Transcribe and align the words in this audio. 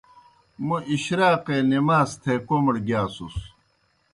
موْ 0.65 0.77
اِشراقے 0.93 1.57
نماز 1.71 2.09
تھے 2.21 2.33
کوْمڑ 2.47 2.75
گِیاسُس۔ 2.87 3.35